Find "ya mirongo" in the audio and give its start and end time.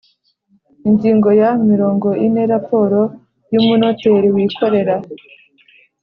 1.41-2.07